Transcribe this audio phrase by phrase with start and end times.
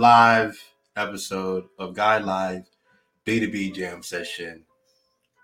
[0.00, 0.58] live
[0.96, 2.62] episode of Guide Live
[3.26, 4.64] B2B Jam Session.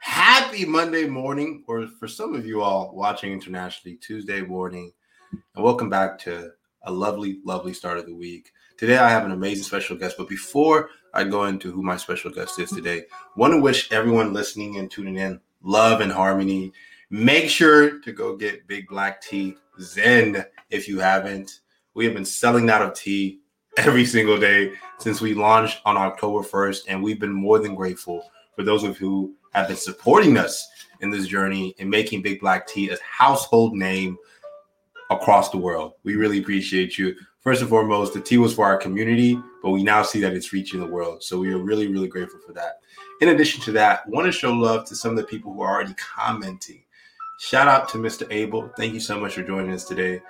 [0.00, 4.92] Happy Monday morning, or for some of you all watching internationally, Tuesday morning,
[5.30, 6.52] and welcome back to
[6.84, 8.50] a lovely, lovely start of the week.
[8.78, 12.30] Today, I have an amazing special guest, but before I go into who my special
[12.30, 13.02] guest is today,
[13.36, 16.72] want to wish everyone listening and tuning in love and harmony.
[17.10, 21.60] Make sure to go get Big Black Tea Zen if you haven't.
[21.92, 23.40] We have been selling out of tea
[23.76, 28.30] every single day since we launched on October 1st, and we've been more than grateful
[28.54, 30.66] for those of you who have been supporting us
[31.00, 34.16] in this journey and making Big Black Tea a household name
[35.10, 35.92] across the world.
[36.04, 37.14] We really appreciate you.
[37.40, 40.52] First and foremost, the tea was for our community, but we now see that it's
[40.52, 41.22] reaching the world.
[41.22, 42.80] So we are really, really grateful for that.
[43.20, 45.74] In addition to that, want to show love to some of the people who are
[45.74, 46.82] already commenting.
[47.38, 48.26] Shout out to Mr.
[48.32, 48.72] Abel.
[48.76, 50.22] Thank you so much for joining us today.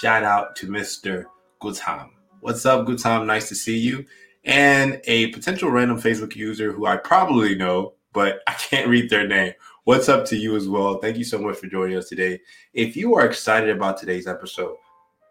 [0.00, 1.26] Shout out to Mr.
[1.62, 2.10] Gutam.
[2.44, 3.24] What's up, Gutam?
[3.24, 4.04] Nice to see you.
[4.44, 9.26] And a potential random Facebook user who I probably know, but I can't read their
[9.26, 9.54] name.
[9.84, 10.98] What's up to you as well?
[10.98, 12.42] Thank you so much for joining us today.
[12.74, 14.76] If you are excited about today's episode,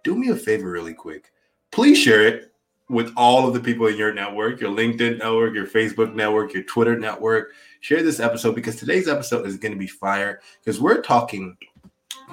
[0.03, 1.31] do me a favor really quick.
[1.69, 2.51] Please share it
[2.89, 6.63] with all of the people in your network, your LinkedIn network, your Facebook network, your
[6.63, 7.51] Twitter network.
[7.81, 11.55] Share this episode because today's episode is going to be fire because we're talking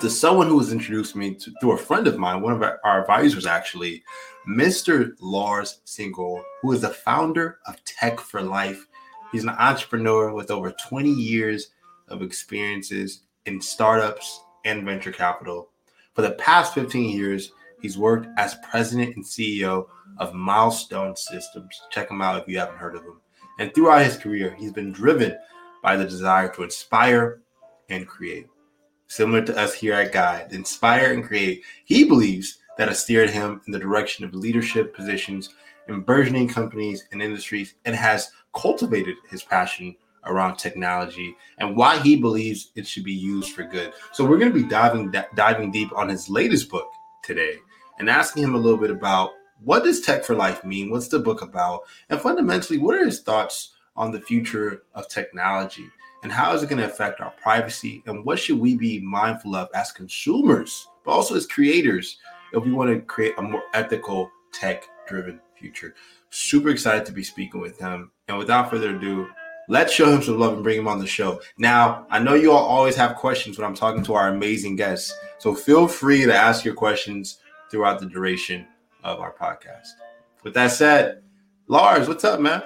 [0.01, 2.81] to someone who has introduced me to, through a friend of mine, one of our,
[2.85, 4.03] our advisors actually,
[4.51, 5.13] Mr.
[5.21, 8.85] Lars Thinggaard, who is the founder of Tech for Life.
[9.31, 11.69] He's an entrepreneur with over 20 years
[12.09, 15.71] of experiences in startups and venture capital.
[16.15, 19.87] For the past 15 years, he's worked as president and CEO
[20.19, 21.81] of Milestone Systems.
[21.91, 23.21] Check him out if you haven't heard of him.
[23.61, 25.39] And throughout his career, he's been driven
[25.81, 27.41] by the desire to inspire
[27.89, 28.49] and create.
[29.07, 33.61] Similar to us here at Guide, inspire and create, he believes that has steered him
[33.67, 35.51] in the direction of leadership positions
[35.89, 42.17] in burgeoning companies and industries and has cultivated his passion around technology and why he
[42.17, 43.93] believes it should be used for good.
[44.15, 46.89] So we're going to be diving diving deep on his latest book
[47.23, 47.57] today
[47.99, 49.33] and asking him a little bit about
[49.63, 50.89] what does Tech for Life mean?
[50.89, 51.83] What's the book about?
[52.09, 55.85] And fundamentally, what are his thoughts on the future of technology?
[56.23, 58.03] And how is it going to affect our privacy?
[58.07, 62.17] And what should we be mindful of as consumers, but also as creators,
[62.53, 65.95] if we want to create a more ethical, tech driven future?
[66.31, 68.11] Super excited to be speaking with him.
[68.29, 69.29] And without further ado,
[69.69, 71.41] let's show him some love and bring him on the show.
[71.59, 75.13] Now, I know you all always have questions when I'm talking to our amazing guests.
[75.39, 77.39] So feel free to ask your questions
[77.71, 78.67] throughout the duration
[79.05, 79.89] of our podcast.
[80.43, 81.23] With that said,
[81.69, 82.63] Lars, what's up, man?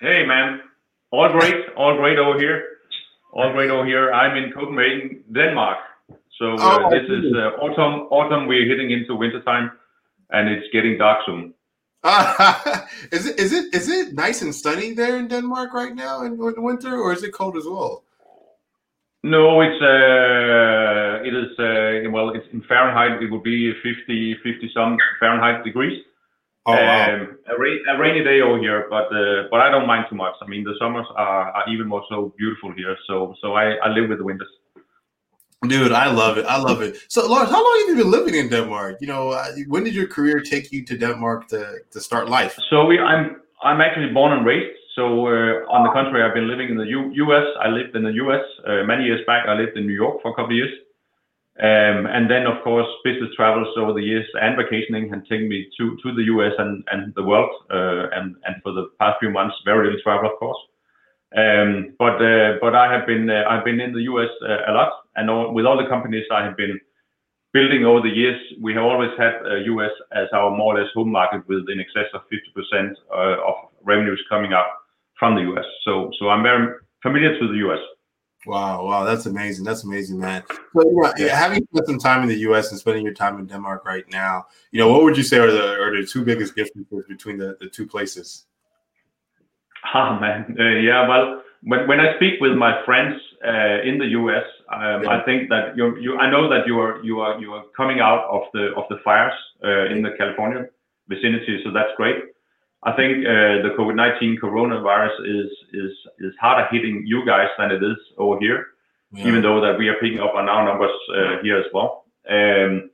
[0.00, 0.60] Hey, man.
[1.10, 1.54] All great.
[1.76, 2.64] all great over here.
[3.32, 4.12] All great over here.
[4.12, 5.78] I'm in Copenhagen, Denmark.
[6.38, 8.08] So uh, oh, this is uh, autumn.
[8.10, 8.46] Autumn.
[8.46, 9.72] We're hitting into wintertime,
[10.30, 11.54] and it's getting dark soon.
[13.10, 16.36] is it is it is it nice and sunny there in Denmark right now in
[16.38, 18.04] winter, or is it cold as well?
[19.22, 23.22] No, it's uh, it is uh, well, it's in Fahrenheit.
[23.22, 26.02] It would be 50, 50 some Fahrenheit degrees.
[26.68, 27.14] Oh, wow.
[27.14, 30.16] um, a, rain, a, rainy day over here, but uh, but I don't mind too
[30.16, 30.34] much.
[30.42, 32.96] I mean, the summers are, are even more so beautiful here.
[33.06, 34.48] So so I, I live with the winters.
[35.62, 36.44] Dude, I love it.
[36.46, 36.96] I love it.
[37.08, 38.98] So, Lars, how long have you been living in Denmark?
[39.00, 42.58] You know, uh, when did your career take you to Denmark to, to start life?
[42.70, 46.48] So we, I'm I'm actually born and raised so uh, on the contrary, I've been
[46.48, 47.46] living in the U- U.S.
[47.60, 48.42] I lived in the U.S.
[48.66, 49.46] Uh, many years back.
[49.46, 50.72] I lived in New York for a couple of years.
[51.60, 55.68] Um, and then, of course, business travels over the years and vacationing had taken me
[55.76, 57.50] to, to the US and, and the world.
[57.70, 60.58] Uh, and, and for the past few months, very little travel, of course.
[61.36, 64.30] Um, but uh, but I have been uh, I've been in the US
[64.68, 66.78] a lot, and all, with all the companies I have been
[67.52, 70.92] building over the years, we have always had the US as our more or less
[70.94, 74.66] home market, with in excess of 50% of revenues coming up
[75.18, 75.64] from the US.
[75.84, 77.80] So so I'm very familiar to the US.
[78.46, 79.64] Wow, wow, that's amazing.
[79.64, 80.44] That's amazing, man.
[80.72, 82.70] So, yeah, having spent some time in the U.S.
[82.70, 85.50] and spending your time in Denmark right now, you know, what would you say are
[85.50, 88.44] the are the two biggest differences between the, the two places?
[89.92, 91.08] Ah, man, uh, yeah.
[91.08, 95.10] Well, when, when I speak with my friends uh, in the U.S., um, yeah.
[95.10, 98.00] I think that you you I know that you are you are you are coming
[98.00, 100.66] out of the of the fires uh, in the California
[101.08, 102.16] vicinity, so that's great.
[102.82, 107.82] I think uh, the COVID-19 coronavirus is is is harder hitting you guys than it
[107.82, 108.66] is over here,
[109.12, 109.26] yeah.
[109.26, 112.04] even though that we are picking up on our numbers uh, here as well.
[112.28, 112.90] Um,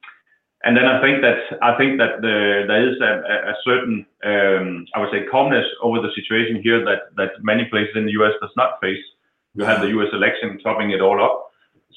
[0.65, 4.87] and then I think that I think that the, there is a, a certain um,
[4.95, 8.35] I would say calmness over the situation here that that many places in the U.S.
[8.41, 9.03] does not face.
[9.55, 10.09] You have the U.S.
[10.13, 11.52] election topping it all up.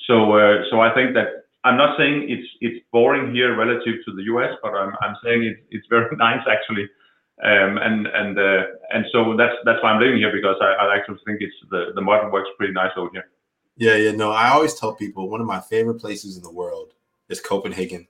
[0.07, 4.15] So uh, so I think that I'm not saying it's it's boring here relative to
[4.15, 6.89] the US, but I'm I'm saying it's it's very nice actually.
[7.43, 10.95] Um, and and uh, and so that's that's why I'm living here because I, I
[10.95, 13.25] actually think it's the the model works pretty nice over here.
[13.77, 14.11] Yeah, yeah.
[14.11, 16.93] No, I always tell people one of my favorite places in the world
[17.27, 18.07] is Copenhagen,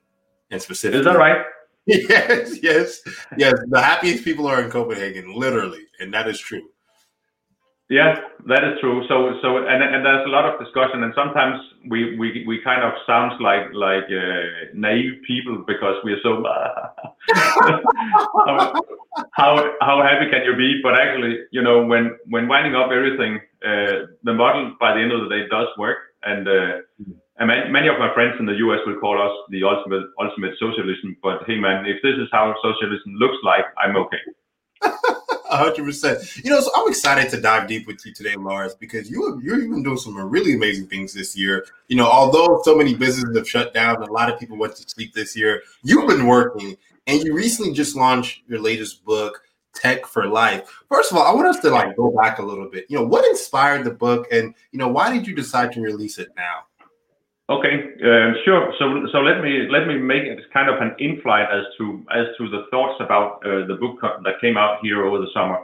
[0.50, 1.00] and specifically.
[1.00, 1.44] Is that right?
[1.88, 3.00] Yes, yes,
[3.38, 3.54] yes.
[3.68, 6.68] The happiest people are in Copenhagen, literally, and that is true.
[7.88, 8.16] Yeah,
[8.48, 9.06] that is true.
[9.06, 11.54] So, so, and and there's a lot of discussion, and sometimes
[11.88, 16.42] we we we kind of sounds like like uh, naive people because we are so
[18.44, 18.72] how,
[19.38, 20.80] how how happy can you be?
[20.82, 25.12] But actually, you know, when when winding up everything, uh, the model by the end
[25.12, 26.82] of the day does work, and uh,
[27.38, 31.16] and many of my friends in the US will call us the ultimate ultimate socialism.
[31.22, 34.24] But hey, man, if this is how socialism looks like, I'm okay
[35.56, 36.44] hundred percent.
[36.44, 39.42] You know, so I'm excited to dive deep with you today, Lars, because you have,
[39.42, 41.66] you're even doing some really amazing things this year.
[41.88, 44.88] You know, although so many businesses have shut down, a lot of people went to
[44.88, 45.62] sleep this year.
[45.82, 46.76] You've been working,
[47.06, 49.42] and you recently just launched your latest book,
[49.74, 50.68] Tech for Life.
[50.88, 52.86] First of all, I want us to like go back a little bit.
[52.88, 56.18] You know, what inspired the book, and you know, why did you decide to release
[56.18, 56.64] it now?
[57.48, 58.74] Okay, uh, sure.
[58.76, 62.26] So, so let me let me make it kind of an in-flight as to as
[62.38, 65.58] to the thoughts about uh, the book that came out here over the summer.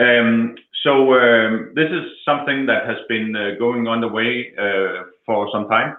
[0.00, 5.04] Um, so um, this is something that has been uh, going on the way uh,
[5.26, 5.96] for some time.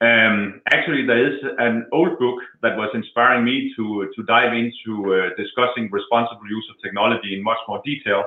[0.00, 5.30] Um, actually, there is an old book that was inspiring me to to dive into
[5.36, 8.24] discussing responsible use of technology in much more detail,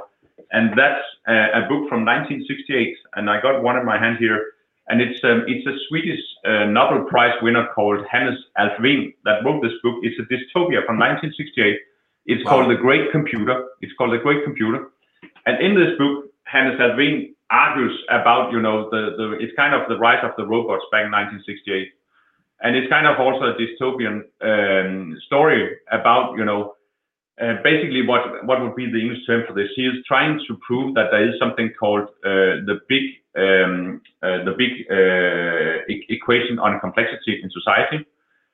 [0.51, 2.95] and that's a book from 1968.
[3.17, 4.52] And I got one in my hand here
[4.87, 9.61] and it's um, it's a Swedish uh, Nobel Prize winner called Hannes Alfvén that wrote
[9.61, 9.95] this book.
[10.01, 11.77] It's a dystopia from 1968.
[12.25, 12.51] It's wow.
[12.51, 13.65] called The Great Computer.
[13.81, 14.89] It's called The Great Computer,
[15.45, 19.87] and in this book, Hannes Alfvén argues about you know the the it's kind of
[19.87, 21.87] the rise of the robots back in 1968,
[22.61, 26.75] and it's kind of also a dystopian um, story about you know.
[27.41, 29.69] Uh, basically, what what would be the English term for this?
[29.75, 33.03] He is trying to prove that there is something called uh, the big
[33.35, 38.05] um, uh, the big uh, e- equation on complexity in society.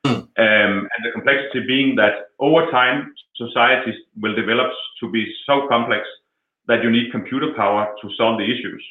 [0.05, 0.15] Mm.
[0.15, 4.71] Um, and the complexity being that over time, societies will develop
[5.01, 6.07] to be so complex
[6.67, 8.83] that you need computer power to solve the issues.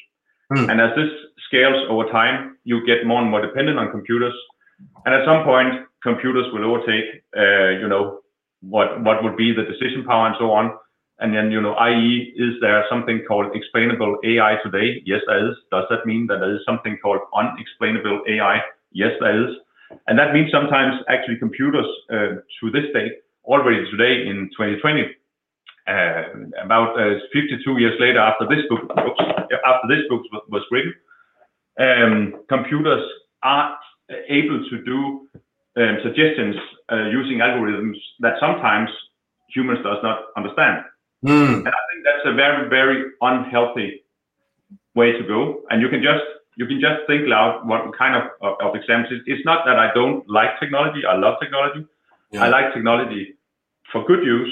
[0.53, 0.69] Mm.
[0.69, 1.09] And as this
[1.47, 4.33] scales over time, you get more and more dependent on computers.
[5.05, 8.19] And at some point, computers will overtake, uh, you know,
[8.61, 10.77] what what would be the decision power and so on.
[11.21, 15.01] And then, you know, i.e., is there something called explainable AI today?
[15.05, 15.55] Yes, there is.
[15.69, 18.61] Does that mean that there is something called unexplainable AI?
[18.93, 19.55] Yes, there is.
[20.07, 23.11] And that means sometimes actually computers uh, to this day,
[23.43, 25.11] already today in 2020,
[25.87, 26.23] uh,
[26.63, 29.21] about uh, 52 years later after this book, oops,
[29.65, 30.93] after this book was written,
[31.79, 33.03] um, computers
[33.43, 33.77] are
[34.27, 35.27] able to do
[35.77, 36.55] um, suggestions
[36.91, 38.89] uh, using algorithms that sometimes
[39.53, 40.83] humans does not understand.
[41.25, 41.65] Mm.
[41.65, 44.03] And I think that's a very, very unhealthy
[44.95, 45.61] way to go.
[45.69, 46.23] And you can just
[46.55, 49.21] you can just think loud what kind of, of, of examples.
[49.25, 51.05] It's not that I don't like technology.
[51.05, 51.85] I love technology.
[52.31, 52.43] Yeah.
[52.43, 53.35] I like technology
[53.91, 54.51] for good use.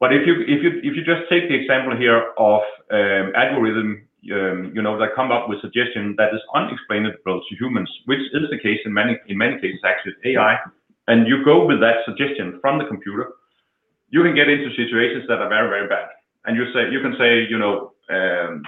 [0.00, 4.07] But if you if you if you just take the example here of um, algorithm,
[4.32, 8.50] um, you know, that come up with suggestion that is unexplainable to humans, which is
[8.50, 10.58] the case in many in many cases actually AI,
[11.08, 13.32] and you go with that suggestion from the computer,
[14.10, 16.08] you can get into situations that are very, very bad.
[16.44, 18.62] And you say, you can say, you know, um,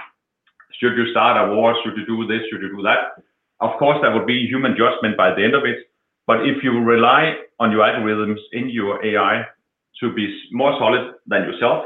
[0.79, 1.75] should you start a war?
[1.83, 2.41] Should you do this?
[2.49, 3.23] Should you do that?
[3.59, 5.77] Of course, that would be human judgment by the end of it.
[6.25, 9.45] But if you rely on your algorithms in your AI
[9.99, 11.85] to be more solid than yourself,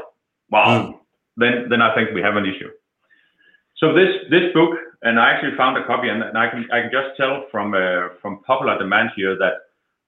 [0.50, 0.98] wow, mm.
[1.36, 2.70] then then I think we have an issue.
[3.78, 6.80] So this this book, and I actually found a copy, and, and I can I
[6.82, 9.54] can just tell from uh, from popular demand here that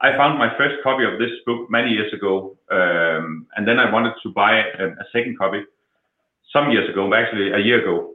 [0.00, 3.90] I found my first copy of this book many years ago, um, and then I
[3.90, 5.64] wanted to buy a, a, second copy
[6.52, 8.14] some years ago, actually a year ago.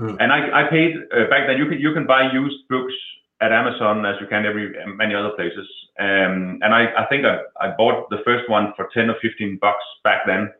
[0.00, 0.16] Mm.
[0.18, 1.56] And I, I paid uh, back then.
[1.56, 2.94] You can you can buy used books
[3.40, 5.66] at Amazon as you can every many other places.
[5.98, 9.58] Um, and I, I think I, I bought the first one for ten or fifteen
[9.60, 10.52] bucks back then.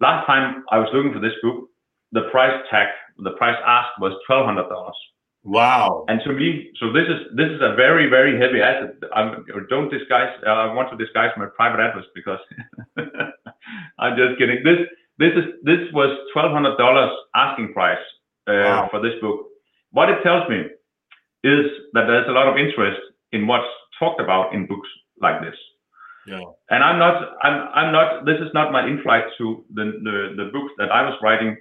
[0.00, 1.68] Last time I was looking for this book,
[2.12, 4.96] the price tag, the price asked was twelve hundred dollars.
[5.44, 6.04] Wow.
[6.08, 8.94] And to me, so this is this is a very very heavy asset.
[9.14, 10.30] I'm, don't disguise.
[10.46, 12.38] Uh, I want to disguise my private address because
[13.98, 14.62] I'm just kidding.
[14.64, 14.86] This
[15.18, 18.04] this is this was twelve hundred dollars asking price
[18.46, 18.88] uh, wow.
[18.90, 19.46] for this book.
[19.90, 20.62] What it tells me
[21.44, 23.00] is that there's a lot of interest
[23.32, 23.66] in what's
[23.98, 24.88] talked about in books
[25.20, 25.56] like this.
[26.26, 26.40] Yeah.
[26.70, 28.24] And I'm not I'm I'm not.
[28.24, 31.56] This is not my in-flight to the the, the books that I was writing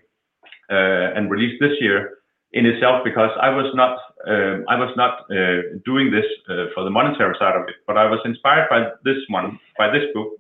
[0.76, 2.18] and released this year
[2.54, 3.98] in itself because I was not
[4.28, 7.98] uh, I was not uh, doing this uh, for the monetary side of it, but
[7.98, 10.34] I was inspired by this one by this book,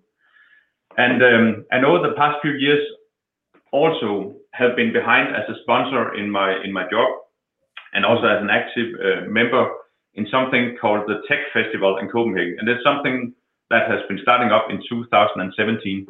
[0.97, 2.85] and um, and over the past few years
[3.71, 7.09] also have been behind as a sponsor in my in my job,
[7.93, 9.69] and also as an active uh, member
[10.15, 13.33] in something called the Tech Festival in Copenhagen, and it's something
[13.69, 16.07] that has been starting up in 2017.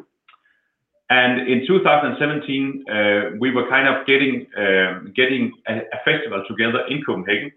[1.12, 6.86] And in 2017, uh, we were kind of getting um, getting a, a, festival together
[6.88, 7.52] in Copenhagen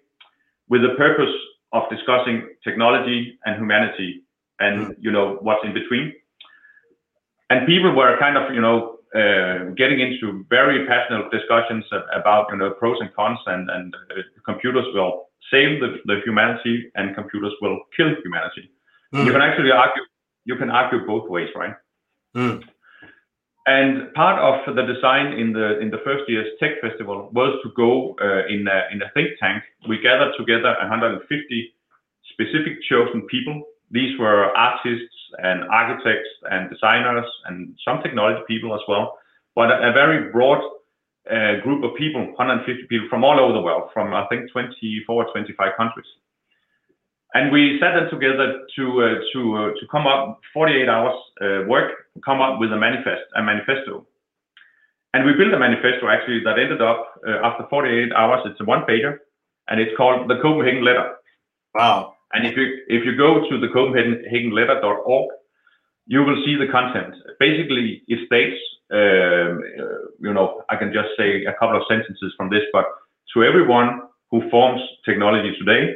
[0.67, 1.33] with the purpose
[1.71, 4.23] of discussing technology and humanity,
[4.59, 4.95] and mm.
[4.99, 6.11] you know what's in between.
[7.49, 8.77] And people were kind of you know
[9.15, 14.21] uh, getting into very passionate discussions about you know pros and cons, and and uh,
[14.43, 18.69] computers will save the, the humanity, and computers will kill humanity.
[19.13, 19.25] Mm.
[19.27, 20.03] You can actually argue
[20.43, 21.75] you can argue both ways, right?
[22.35, 22.67] Mm.
[23.67, 27.69] And part of the design in the in the first year's tech festival was to
[27.75, 29.63] go uh, in a, in a think tank.
[29.89, 31.73] We gathered together 150
[32.31, 33.63] specific chosen people.
[33.89, 39.17] These were artists and architects and designers and some technology people as well,
[39.55, 40.61] but a, a very broad
[41.25, 45.25] uh, group of people, 150 people from all over the world, from I think 24,
[45.25, 46.05] or 25 countries
[47.35, 51.67] and we sat them together to uh, to uh, to come up 48 hours uh,
[51.67, 54.05] work, come up with a manifest, a manifesto,
[55.13, 58.41] and we built a manifesto actually that ended up uh, after 48 hours.
[58.45, 59.17] It's a one pager,
[59.69, 61.15] and it's called the Copenhagen Letter.
[61.73, 62.15] Wow!
[62.33, 65.29] And if you if you go to the CopenhagenLetter.org,
[66.07, 67.15] you will see the content.
[67.39, 68.59] Basically, it states,
[68.91, 72.85] um, uh, you know, I can just say a couple of sentences from this, but
[73.33, 75.95] to everyone who forms technology today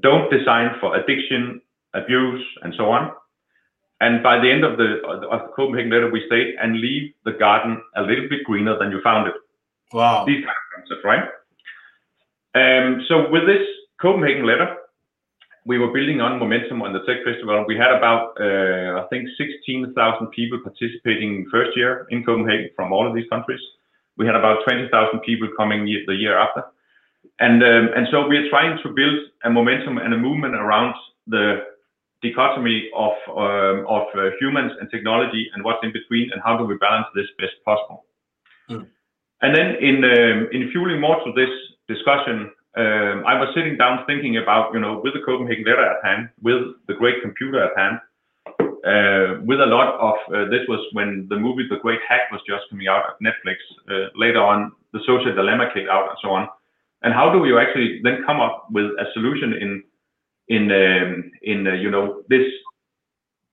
[0.00, 1.60] don't design for addiction,
[1.94, 3.12] abuse, and so on.
[4.00, 7.32] And by the end of the, of the Copenhagen letter, we state and leave the
[7.32, 9.34] garden a little bit greener than you found it.
[9.92, 10.24] Wow.
[10.26, 11.24] These kind of concepts, right?
[12.54, 13.66] Um, so with this
[14.00, 14.76] Copenhagen letter,
[15.64, 17.64] we were building on momentum on the tech festival.
[17.66, 23.06] We had about, uh, I think, 16,000 people participating first year in Copenhagen from all
[23.06, 23.60] of these countries.
[24.16, 26.64] We had about 20,000 people coming the year after.
[27.40, 30.94] And, um, and so we're trying to build a momentum and a movement around
[31.26, 31.64] the
[32.22, 36.64] dichotomy of, um, of uh, humans and technology and what's in between and how do
[36.64, 38.04] we balance this best possible.
[38.70, 38.86] Mm.
[39.42, 41.52] And then in, um, in fueling more to this
[41.88, 46.04] discussion, um, I was sitting down thinking about, you know, with the Copenhagen letter at
[46.04, 48.00] hand, with the great computer at hand,
[48.86, 52.40] uh, with a lot of, uh, this was when the movie The Great Hack was
[52.46, 53.56] just coming out at Netflix.
[53.90, 56.48] Uh, later on, The Social Dilemma came out and so on
[57.02, 59.82] and how do you actually then come up with a solution in
[60.48, 62.46] in um, in uh, you know this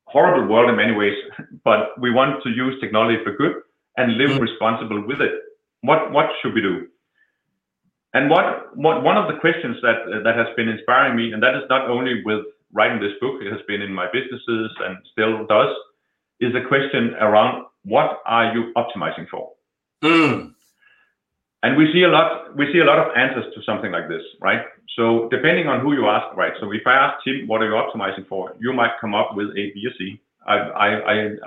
[0.05, 1.17] horrible world in many ways
[1.63, 3.55] but we want to use technology for good
[3.97, 4.39] and live mm.
[4.39, 5.31] responsible with it
[5.81, 6.88] what what should we do
[8.13, 11.41] and what, what one of the questions that uh, that has been inspiring me and
[11.41, 14.97] that is not only with writing this book it has been in my businesses and
[15.12, 15.73] still does
[16.39, 19.51] is a question around what are you optimizing for
[20.03, 20.52] mm.
[21.63, 24.22] And we see a lot, we see a lot of answers to something like this,
[24.41, 24.62] right?
[24.98, 26.51] So depending on who you ask, right?
[26.60, 28.53] So if I ask Tim, what are you optimizing for?
[28.60, 30.20] You might come up with A, B, or C.
[30.46, 30.88] I, I,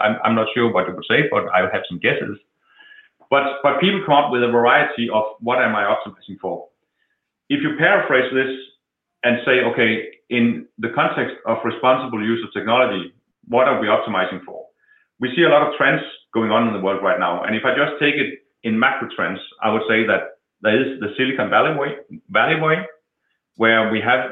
[0.00, 2.38] I, I'm not sure what you would say, but I have some guesses.
[3.28, 6.68] But, but people come up with a variety of what am I optimizing for?
[7.50, 8.56] If you paraphrase this
[9.22, 13.12] and say, okay, in the context of responsible use of technology,
[13.48, 14.64] what are we optimizing for?
[15.20, 17.42] We see a lot of trends going on in the world right now.
[17.42, 20.22] And if I just take it in macro trends, I would say that
[20.60, 21.90] there is the Silicon Valley way,
[22.28, 22.76] Valley way,
[23.54, 24.22] where we have,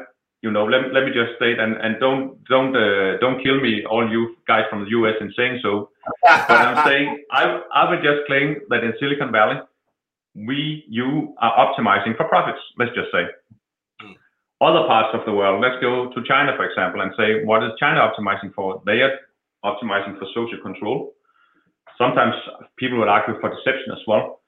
[0.43, 3.85] you know, let, let me just state and, and don't don't uh, don't kill me,
[3.88, 5.91] all you guys from the US, in saying so.
[6.23, 9.61] but I'm saying I I would just claim that in Silicon Valley,
[10.35, 12.61] we you are optimizing for profits.
[12.76, 13.25] Let's just say.
[14.03, 14.17] Mm.
[14.61, 17.71] Other parts of the world, let's go to China, for example, and say what is
[17.79, 18.83] China optimizing for?
[18.85, 19.14] They are
[19.64, 21.14] optimizing for social control
[21.99, 22.35] sometimes
[22.77, 24.41] people would argue for deception as well.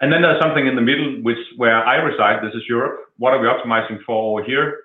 [0.00, 2.42] And then there's something in the middle, which where I reside.
[2.42, 3.00] This is Europe.
[3.18, 4.80] What are we optimizing for over here?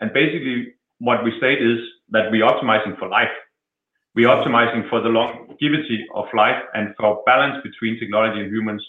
[0.00, 1.78] And basically, what we state is
[2.10, 3.34] that we're optimizing for life.
[4.14, 8.82] We're optimizing for the longevity of life and for balance between technology and humans,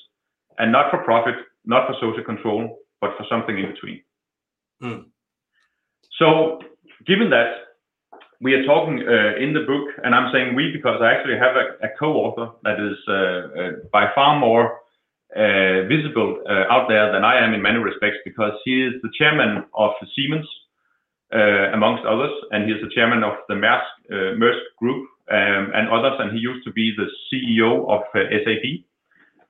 [0.57, 4.01] and not for profit, not for social control, but for something in between.
[4.81, 5.05] Mm.
[6.19, 6.59] So,
[7.05, 7.62] given that,
[8.43, 11.55] we are talking uh, in the book, and I'm saying we because I actually have
[11.55, 14.79] a, a co-author that is uh, uh, by far more
[15.33, 19.09] uh, visible uh, out there than I am in many respects because he is the
[19.17, 20.47] chairman of Siemens,
[21.73, 23.89] amongst others, and he is the chairman of the Maersk,
[24.37, 28.85] Maersk Group um, and others, and he used to be the CEO of SAP.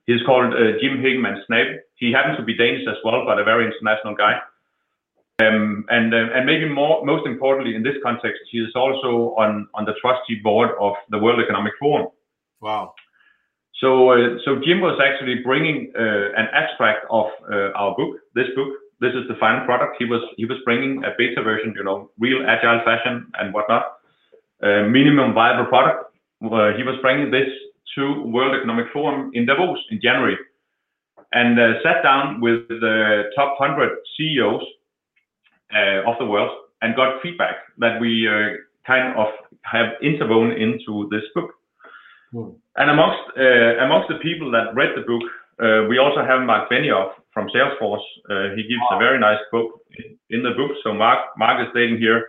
[0.05, 1.79] He's called Jim Hagemann Snabe.
[1.95, 4.39] He happens to be Danish as well, but a very international guy.
[5.39, 9.67] Um, and uh, and maybe more most importantly in this context, he is also on
[9.73, 12.07] on the trustee board of the World Economic Forum.
[12.61, 12.93] Wow.
[13.81, 18.47] So uh, so Jim was actually bringing uh, an abstract of uh, our book, this
[18.55, 18.73] book.
[19.01, 19.95] This is the final product.
[19.97, 23.85] He was he was bringing a beta version, you know, real agile fashion and whatnot,
[24.61, 26.13] uh, minimum viable product.
[26.77, 27.49] he was bringing this
[27.95, 30.37] to World Economic Forum in Davos in January,
[31.31, 34.67] and uh, sat down with the top 100 CEOs uh,
[36.05, 39.27] of the world and got feedback that we uh, kind of
[39.63, 41.51] have interwoven into this book.
[42.31, 42.49] Hmm.
[42.75, 45.23] And amongst uh, amongst the people that read the book,
[45.61, 48.03] uh, we also have Mark Benioff from Salesforce.
[48.29, 48.97] Uh, he gives wow.
[48.97, 49.79] a very nice quote
[50.29, 50.71] in the book.
[50.83, 52.25] So Mark Mark is stating here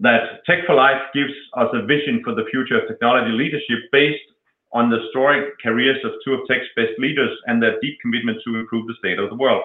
[0.00, 4.26] that Tech for Life gives us a vision for the future of technology leadership based
[4.72, 8.56] on the storied careers of two of tech's best leaders and their deep commitment to
[8.56, 9.62] improve the state of the world.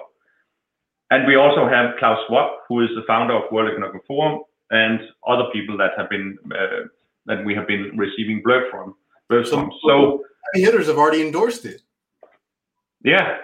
[1.10, 5.00] And we also have Klaus Schwab, who is the founder of World Economic Forum, and
[5.26, 6.86] other people that have been uh,
[7.26, 8.94] that we have been receiving blurb from.
[9.30, 11.82] Blurbs so, so hitters have already endorsed it.
[13.04, 13.38] Yeah,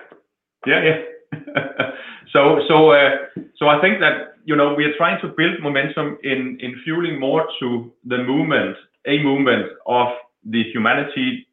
[0.66, 0.98] yeah, yeah.
[2.32, 3.16] so, so, uh,
[3.56, 7.18] so I think that you know we are trying to build momentum in in fueling
[7.18, 10.08] more to the movement, a movement of
[10.44, 11.46] the humanity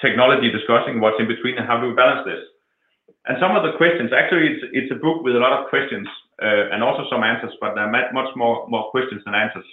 [0.00, 2.44] technology discussing what's in between and how do we balance this.
[3.28, 6.08] And some of the questions, actually, it's it's a book with a lot of questions
[6.42, 9.68] uh, and also some answers, but there are much more more questions than answers.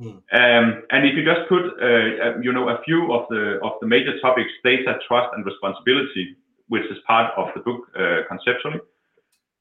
[0.00, 3.86] Um, and if you just put, uh, you know, a few of the of the
[3.86, 6.36] major topics, data, trust, and responsibility,
[6.68, 8.80] which is part of the book uh, conceptually,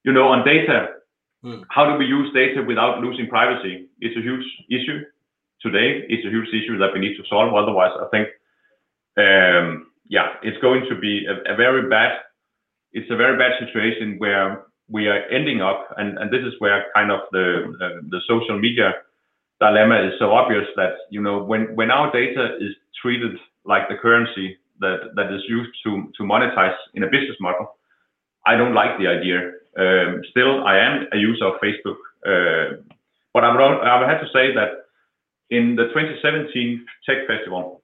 [0.03, 0.87] you know, on data,
[1.41, 1.61] hmm.
[1.69, 3.87] how do we use data without losing privacy?
[4.01, 5.05] It's a huge issue
[5.61, 6.03] today.
[6.09, 7.53] It's a huge issue that we need to solve.
[7.53, 8.27] Otherwise, I think,
[9.17, 12.24] um, yeah, it's going to be a, a very bad
[12.95, 16.86] it's a very bad situation where we are ending up, and, and this is where
[16.95, 17.47] kind of the
[17.84, 18.93] uh, the social media
[19.60, 23.97] dilemma is so obvious that you know when when our data is treated like the
[24.01, 27.75] currency that that is used to to monetize in a business model,
[28.45, 29.39] I don't like the idea.
[29.77, 32.77] Um, still, I am a user of Facebook, uh,
[33.34, 34.71] but I would I would have to say that
[35.49, 37.81] in the 2017 Tech Festival.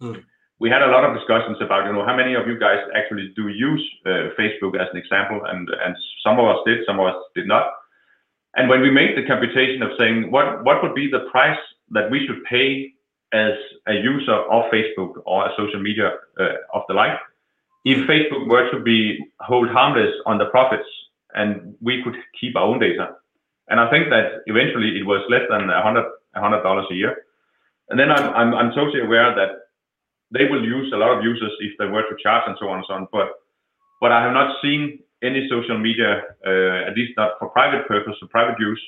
[0.00, 0.22] Mm
[0.62, 3.32] we had a lot of discussions about, you know, how many of you guys actually
[3.34, 7.06] do use uh, Facebook as an example, and and some of us did, some of
[7.12, 7.66] us did not.
[8.54, 11.62] And when we made the computation of saying what what would be the price
[11.96, 12.92] that we should pay
[13.32, 13.56] as
[13.88, 17.18] a user of Facebook or a social media uh, of the like,
[17.84, 20.90] if Facebook were to be hold harmless on the profits
[21.34, 23.06] and we could keep our own data,
[23.68, 26.94] and I think that eventually it was less than a hundred a hundred dollars a
[26.94, 27.14] year.
[27.88, 29.50] And then I'm, I'm I'm totally aware that
[30.32, 32.78] they will use a lot of users if they were to charge and so on
[32.78, 33.08] and so on.
[33.12, 33.28] But
[34.00, 38.16] but I have not seen any social media, uh, at least not for private purpose
[38.20, 38.82] or private use,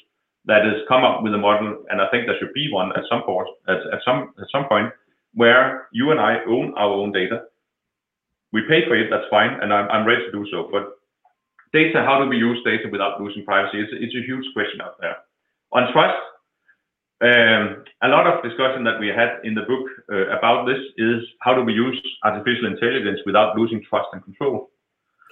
[0.46, 3.04] that has come up with a model, and I think there should be one at
[3.09, 4.92] some point, at, at some at some point,
[5.35, 7.44] where you and I own our own data.
[8.52, 10.68] We pay for it, that's fine, and I'm, I'm ready to do so.
[10.70, 10.98] But
[11.72, 13.80] data, how do we use data without losing privacy?
[13.80, 15.16] It's, it's a huge question out there.
[15.72, 16.18] On trust,
[17.26, 21.54] a lot of discussion that we had in the book uh, about this is how
[21.54, 24.70] do we use artificial intelligence without losing trust and control.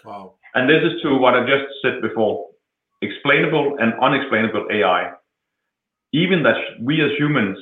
[0.04, 0.34] Wow.
[0.54, 2.48] And this is to what I just said before
[3.02, 5.12] explainable and unexplainable AI.
[6.12, 7.58] Even that we as humans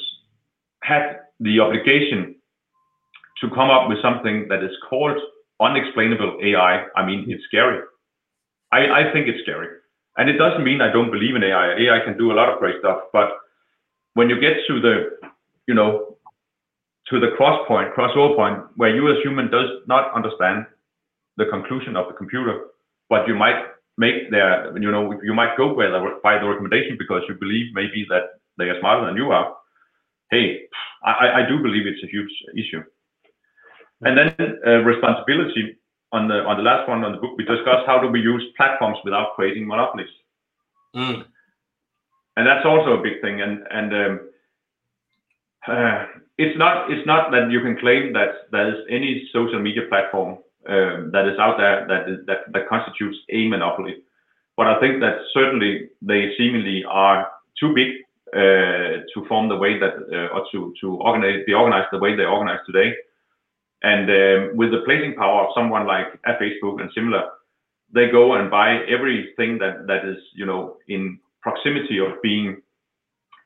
[0.83, 2.37] had the obligation
[3.41, 5.19] to come up with something that is called
[5.61, 7.81] unexplainable AI, I mean, it's scary.
[8.73, 9.69] I, I think it's scary.
[10.17, 11.75] And it doesn't mean I don't believe in AI.
[11.75, 13.31] AI can do a lot of great stuff, but
[14.15, 15.11] when you get to the,
[15.67, 16.17] you know,
[17.09, 20.67] to the cross point, crossover point, where you as human does not understand
[21.37, 22.67] the conclusion of the computer,
[23.09, 23.65] but you might
[23.99, 27.75] make their, you know, you might go by the, by the recommendation because you believe
[27.75, 29.57] maybe that they are smarter than you are.
[30.31, 30.63] Hey,
[31.03, 32.83] I, I do believe it's a huge issue.
[34.03, 34.31] And then
[34.67, 35.77] uh, responsibility
[36.13, 38.43] on the on the last one on the book, we discussed how do we use
[38.57, 40.09] platforms without creating monopolies.
[40.97, 41.25] Mm
[42.37, 43.41] and that's also a big thing.
[43.41, 44.21] And and um,
[45.67, 46.07] uh,
[46.39, 50.39] it's not it's not that you can claim that there is any social media platform
[50.69, 54.03] um, that is out there that is, that that constitutes a monopoly.
[54.57, 59.79] But I think that certainly they seemingly are too big uh, to form the way
[59.79, 62.95] that uh, or to to organize be organized the way they organize today.
[63.83, 67.25] And um, with the placing power of someone like a Facebook and similar,
[67.93, 72.61] they go and buy everything that that is you know in proximity of being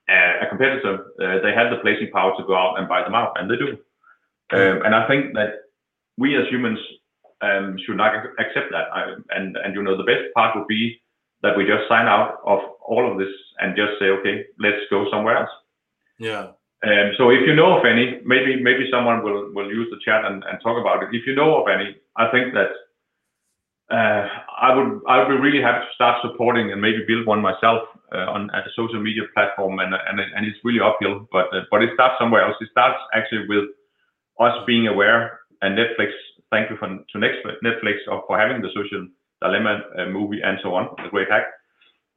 [0.08, 3.14] a, a competitor, uh, they have the placing power to go out and buy them
[3.14, 3.78] out, and they do.
[4.52, 5.64] Um, and I think that
[6.18, 6.78] we as humans
[7.40, 8.86] um, should not accept that.
[8.92, 11.00] I, and and you know the best part would be
[11.42, 15.10] that we just sign out of all of this and just say, okay, let's go
[15.10, 15.50] somewhere else.
[16.18, 16.52] Yeah.
[16.84, 20.24] Um, so if you know of any, maybe maybe someone will will use the chat
[20.24, 21.08] and, and talk about it.
[21.12, 22.70] If you know of any, I think that
[23.90, 27.40] uh, I would I would be really happy to start supporting and maybe build one
[27.40, 31.62] myself uh, on a social media platform, and and and it's really uphill, but uh,
[31.70, 32.56] but it starts somewhere else.
[32.60, 33.64] It starts actually with
[34.40, 36.10] us being aware, and Netflix.
[36.50, 39.08] Thank you for, to Netflix for having the social
[39.42, 41.46] dilemma uh, movie and so on, the great hack,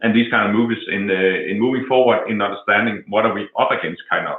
[0.01, 3.47] and these kind of movies in uh, in moving forward in understanding what are we
[3.57, 4.37] up against, kind of.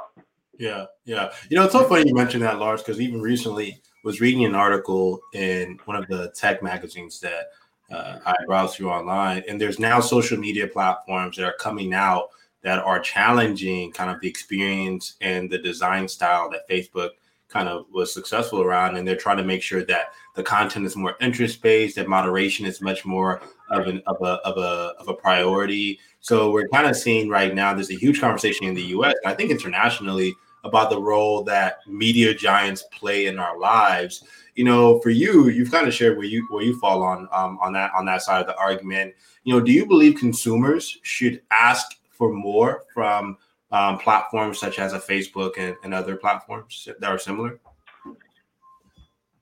[0.58, 1.32] Yeah, yeah.
[1.50, 4.54] You know, it's so funny you mentioned that, Lars, because even recently was reading an
[4.54, 7.46] article in one of the tech magazines that
[7.90, 12.30] uh, I browse through online, and there's now social media platforms that are coming out
[12.62, 17.10] that are challenging kind of the experience and the design style that Facebook
[17.48, 20.96] kind of was successful around, and they're trying to make sure that the content is
[20.96, 25.08] more interest based, that moderation is much more of an of a of a of
[25.08, 25.98] a priority.
[26.20, 29.14] So we're kind of seeing right now there's a huge conversation in the U.S.
[29.24, 34.24] and I think internationally about the role that media giants play in our lives.
[34.58, 37.60] You know, for you, you've kind of shared where you where you fall on um,
[37.62, 39.14] on that on that side of the argument.
[39.44, 43.38] You know, do you believe consumers should ask for more from
[43.70, 47.60] um, platforms such as a Facebook and, and other platforms that are similar?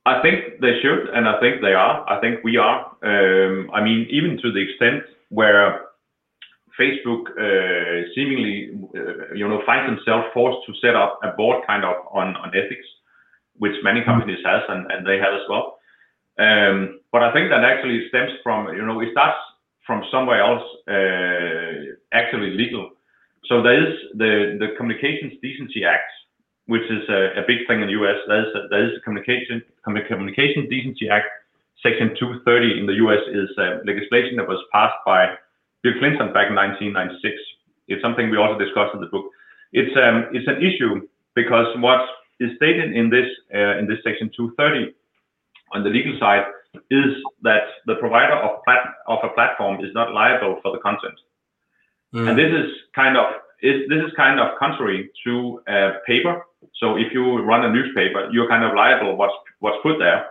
[0.05, 2.07] I think they should, and I think they are.
[2.07, 2.95] I think we are.
[3.01, 5.87] Um, I mean, even to the extent where
[6.79, 11.83] Facebook uh, seemingly, uh, you know, finds themselves forced to set up a board kind
[11.83, 12.85] of on, on ethics,
[13.57, 14.11] which many mm-hmm.
[14.11, 15.77] companies has and, and they have as well.
[16.39, 19.37] Um, but I think that actually stems from, you know, it starts
[19.85, 22.91] from somewhere else, uh, actually legal.
[23.45, 26.11] So there is the, the Communications Decency Act,
[26.67, 28.19] which is a, a big thing in the US.
[28.27, 31.27] There is a, there is a Communication, Communications Decency Act,
[31.83, 33.49] Section 230 in the US is
[33.85, 35.37] legislation that was passed by
[35.83, 37.37] Bill Clinton back in 1996.
[37.87, 39.29] It's something we also discussed in the book.
[39.71, 42.01] It's um, it's an issue because what
[42.39, 44.93] is stated in this uh, in this section 230
[45.73, 46.45] on the legal side
[46.91, 51.17] is that the provider of plat- of a platform is not liable for the content,
[52.13, 52.27] mm.
[52.29, 53.25] and this is kind of
[53.61, 56.45] is this is kind of contrary to uh, paper.
[56.79, 60.27] So if you run a newspaper, you're kind of liable what's what's put there.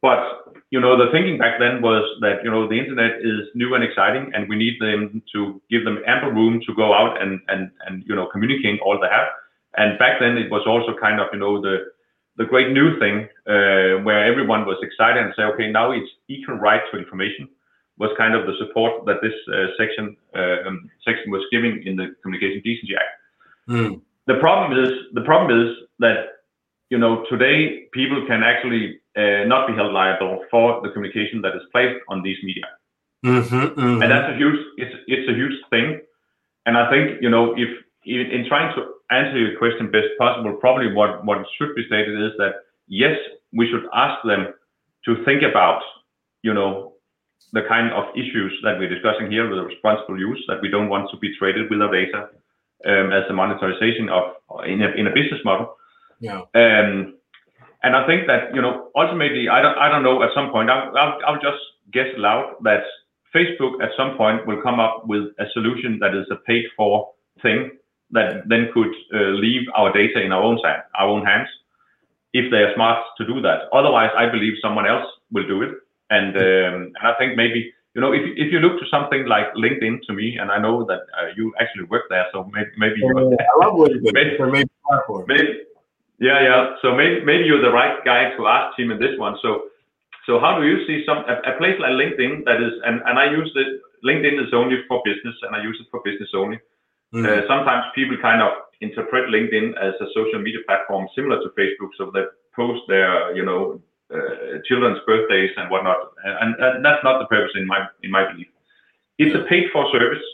[0.00, 3.74] But you know, the thinking back then was that you know the internet is new
[3.74, 7.40] and exciting, and we need them to give them ample room to go out and
[7.48, 9.28] and and you know communicate all they have.
[9.76, 11.76] And back then it was also kind of you know the
[12.36, 16.56] the great new thing uh, where everyone was excited and say, okay, now it's equal
[16.56, 17.48] right to information
[17.96, 21.94] was kind of the support that this uh, section uh, um, section was giving in
[21.96, 23.14] the Communication Decency Act.
[23.68, 24.00] Mm.
[24.26, 26.42] The problem is the problem is that
[26.90, 31.54] you know today people can actually uh, not be held liable for the communication that
[31.54, 32.66] is placed on these media.
[33.24, 34.02] Mm-hmm, mm-hmm.
[34.02, 36.00] And that's a huge, it's, it's a huge thing.
[36.66, 37.68] And I think, you know, if
[38.06, 42.20] in, in trying to answer your question best possible, probably what, what should be stated
[42.20, 43.16] is that yes,
[43.52, 44.52] we should ask them
[45.04, 45.82] to think about,
[46.42, 46.92] you know,
[47.52, 50.88] the kind of issues that we're discussing here with the responsible use, that we don't
[50.88, 52.28] want to be traded with our data
[52.86, 54.34] um, as a monetization of
[54.66, 55.76] in a, in a business model.
[56.20, 56.40] Yeah.
[56.54, 57.14] Um,
[57.82, 60.70] and I think that you know ultimately I don't I don't know at some point
[60.70, 61.62] I'll, I'll, I'll just
[61.92, 62.82] guess aloud that
[63.34, 67.10] Facebook at some point will come up with a solution that is a paid for
[67.42, 67.70] thing
[68.10, 70.58] that then could uh, leave our data in our own
[70.98, 71.48] our own hands
[72.32, 73.70] if they are smart to do that.
[73.72, 75.72] Otherwise, I believe someone else will do it.
[76.10, 79.54] And um, and I think maybe you know if if you look to something like
[79.54, 82.96] LinkedIn to me, and I know that uh, you actually work there, so maybe maybe
[83.00, 83.36] you.
[83.40, 84.10] I love what you do.
[84.12, 84.70] Maybe, maybe,
[85.26, 85.64] maybe
[86.20, 86.76] yeah, yeah.
[86.82, 89.36] So maybe maybe you're the right guy to ask him in this one.
[89.42, 89.70] So
[90.26, 93.18] so how do you see some a, a place like LinkedIn that is and and
[93.18, 93.80] I use it.
[94.04, 96.60] LinkedIn is only for business and I use it for business only.
[97.14, 97.26] Mm-hmm.
[97.26, 98.50] Uh, sometimes people kind of
[98.80, 102.24] interpret LinkedIn as a social media platform similar to Facebook, so they
[102.54, 103.80] post their you know
[104.12, 108.30] uh, children's birthdays and whatnot, and, and, that's not the purpose in my in my
[108.30, 108.48] belief.
[109.18, 110.24] It's a paid for service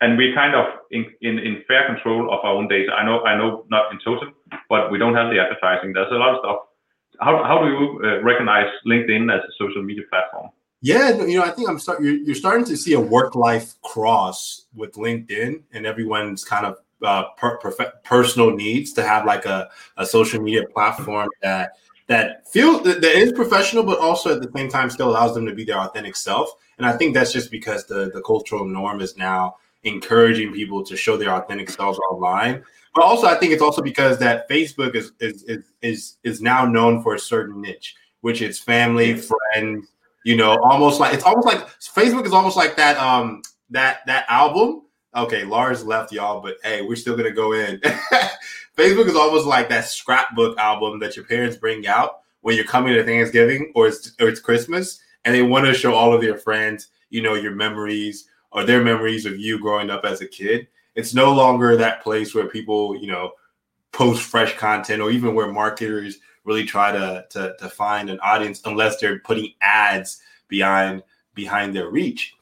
[0.00, 2.92] and we kind of in, in, in fair control of our own data.
[2.92, 4.32] I know I know not in total,
[4.68, 5.92] but we don't have the advertising.
[5.92, 6.58] There's a lot of stuff.
[7.20, 10.50] How, how do you uh, recognize LinkedIn as a social media platform?
[10.84, 12.02] Yeah, you know, I think I'm start.
[12.02, 16.76] You're, you're starting to see a work life cross with LinkedIn, and everyone's kind of
[17.02, 17.72] uh, per, per,
[18.04, 23.32] personal needs to have like a, a social media platform that that feels that is
[23.32, 26.50] professional, but also at the same time still allows them to be their authentic self.
[26.76, 30.98] And I think that's just because the the cultural norm is now encouraging people to
[30.98, 32.62] show their authentic selves online.
[32.94, 36.66] But also, I think it's also because that Facebook is is is is, is now
[36.66, 39.86] known for a certain niche which is family, friends,
[40.24, 44.24] you know, almost like it's almost like Facebook is almost like that um that that
[44.28, 44.82] album.
[45.14, 47.80] Okay, Lars left y'all, but hey, we're still gonna go in.
[48.76, 52.94] Facebook is almost like that scrapbook album that your parents bring out when you're coming
[52.94, 56.38] to Thanksgiving or it's or it's Christmas, and they want to show all of your
[56.38, 60.66] friends, you know, your memories or their memories of you growing up as a kid.
[60.94, 63.32] It's no longer that place where people, you know,
[63.92, 68.60] post fresh content or even where marketers really try to, to, to find an audience
[68.64, 71.02] unless they're putting ads behind
[71.34, 72.34] behind their reach.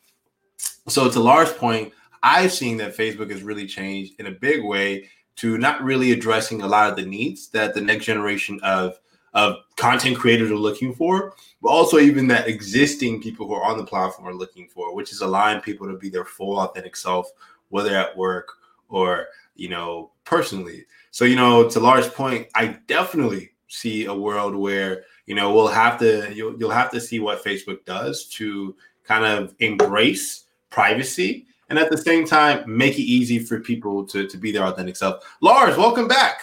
[0.89, 5.09] So to Lars' point, I've seen that Facebook has really changed in a big way
[5.37, 8.99] to not really addressing a lot of the needs that the next generation of
[9.35, 13.79] of content creators are looking for, but also even that existing people who are on
[13.79, 17.31] the platform are looking for, which is allowing people to be their full authentic self,
[17.71, 18.53] whether at work
[18.91, 20.85] or you know personally.
[21.13, 25.69] So you know, to Lars' point, I definitely see a world where you know we'll
[25.69, 31.47] have to you'll, you'll have to see what Facebook does to kind of embrace privacy
[31.69, 34.97] and at the same time make it easy for people to, to be their authentic
[34.97, 35.25] self.
[35.41, 36.41] Lars, welcome back.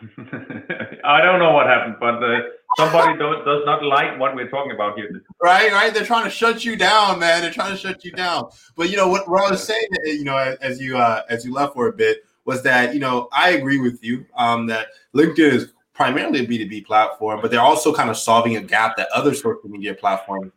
[1.04, 2.40] I don't know what happened, but uh,
[2.76, 5.22] somebody do, does not like what we're talking about here.
[5.40, 5.94] Right, right.
[5.94, 7.42] They're trying to shut you down, man.
[7.42, 8.50] They're trying to shut you down.
[8.76, 11.52] But you know what, what I was saying, you know, as you uh, as you
[11.52, 15.52] left for a bit, was that you know I agree with you um, that LinkedIn
[15.52, 19.34] is primarily a B2B platform, but they're also kind of solving a gap that other
[19.34, 20.52] social media platforms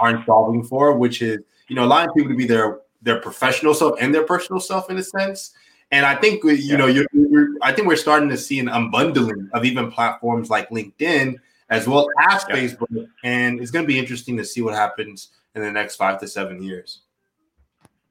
[0.00, 3.96] aren't solving for, which is, you know, allowing people to be their their professional self
[4.00, 5.52] and their personal self in a sense.
[5.90, 6.76] And I think you yeah.
[6.76, 10.70] know, you're, you're, I think we're starting to see an unbundling of even platforms like
[10.70, 11.36] LinkedIn
[11.68, 12.54] as well as yeah.
[12.54, 16.20] Facebook, and it's going to be interesting to see what happens in the next five
[16.20, 17.00] to seven years.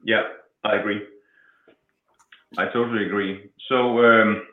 [0.02, 0.22] Yeah,
[0.64, 1.02] I agree.
[2.58, 3.50] I totally agree.
[3.68, 4.46] So um,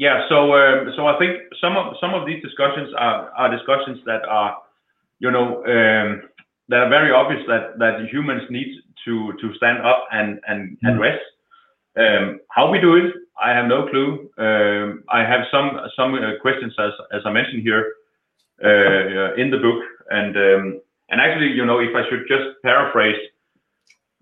[0.00, 3.98] yeah, so uh, so I think some of some of these discussions are, are discussions
[4.06, 4.56] that are,
[5.18, 6.22] you know, um,
[6.70, 10.88] that are very obvious that that humans need to to stand up and and mm-hmm.
[10.88, 11.20] address.
[11.98, 14.30] Um, how we do it, I have no clue.
[14.38, 17.92] Um, I have some some uh, questions as as I mentioned here
[18.64, 23.20] uh, in the book, and um, and actually, you know, if I should just paraphrase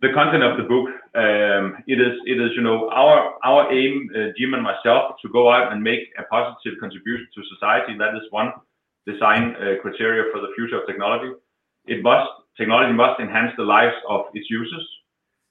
[0.01, 4.09] the content of the book, um, it is it is you know our our aim,
[4.15, 7.99] uh, Jim and myself, to go out and make a positive contribution to society.
[7.99, 8.53] That is one
[9.07, 11.33] design uh, criteria for the future of technology.
[11.87, 14.87] It must technology must enhance the lives of its users.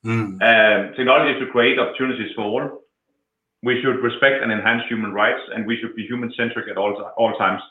[0.05, 0.39] Mm.
[0.39, 2.83] Um, technology should create opportunities for all.
[3.63, 6.93] We should respect and enhance human rights, and we should be human centric at all
[7.17, 7.61] all times.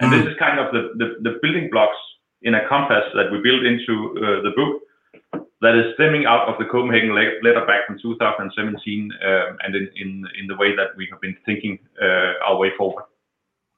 [0.00, 0.16] And mm.
[0.16, 2.00] this is kind of the, the, the building blocks
[2.40, 4.82] in a compass that we build into uh, the book
[5.62, 10.26] that is stemming out of the Copenhagen letter back from 2017, um, and in, in
[10.38, 13.04] in the way that we have been thinking uh, our way forward.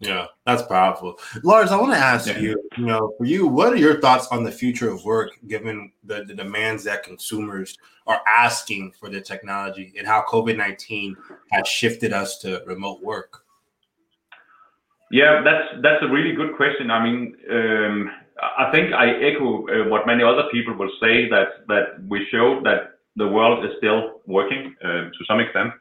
[0.00, 1.18] Yeah, that's powerful.
[1.42, 2.38] Lars, I want to ask yeah.
[2.38, 5.92] you, you know, for you, what are your thoughts on the future of work given
[6.02, 11.16] the, the demands that consumers are asking for the technology and how COVID 19
[11.52, 13.44] has shifted us to remote work?
[15.10, 16.90] Yeah, that's that's a really good question.
[16.90, 18.10] I mean, um,
[18.42, 22.60] I think I echo uh, what many other people will say that that we show
[22.64, 25.72] that the world is still working uh, to some extent,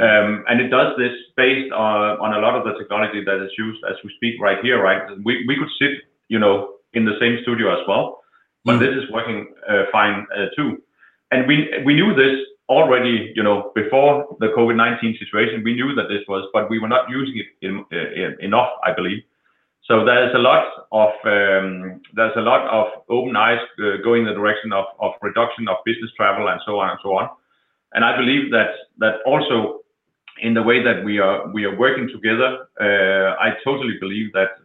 [0.00, 3.50] um, and it does this based on, on a lot of the technology that is
[3.58, 4.82] used as we speak right here.
[4.82, 5.92] Right, we we could sit,
[6.28, 8.22] you know, in the same studio as well,
[8.64, 8.80] but mm.
[8.80, 10.82] this is working uh, fine uh, too,
[11.32, 15.62] and we we knew this already, you know, before the COVID-19 situation.
[15.62, 18.70] We knew that this was, but we were not using it in, uh, in, enough,
[18.82, 19.22] I believe.
[19.86, 24.28] So there's a lot of um, there's a lot of open eyes uh, going in
[24.28, 24.86] the direction of,
[25.20, 27.28] reduction of business travel and so on and so on.
[27.92, 29.80] And I believe that that also
[30.40, 34.56] in the way that we are we are working together, uh, I totally believe that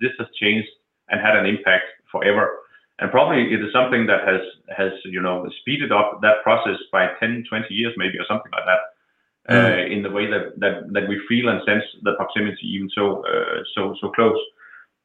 [0.00, 0.68] this has changed
[1.08, 2.60] and had an impact forever.
[3.00, 4.42] And probably it is something that has
[4.76, 8.66] has you know speeded up that process by 10, 20 years maybe or something like
[8.66, 8.93] that.
[9.48, 9.54] Mm.
[9.54, 13.22] uh, in the way that, that that we feel and sense the proximity even so
[13.26, 14.38] uh, so so close.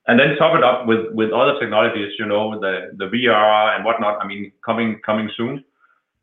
[0.08, 3.84] And then top it up with with other technologies, you know, the the VR and
[3.84, 4.24] whatnot.
[4.24, 5.64] I mean, coming coming soon.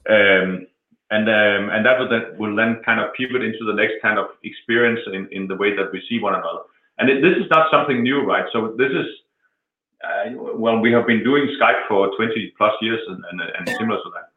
[0.08, 0.66] Um,
[1.10, 4.18] and um, and that will that will then kind of pivot into the next kind
[4.18, 6.60] of experience in, in the way that we see one another.
[6.98, 8.46] And it, this is not something new, right?
[8.52, 9.06] So this is
[10.02, 13.98] uh, well, we have been doing Skype for 20 plus years and, and, and similar
[13.98, 14.32] to that.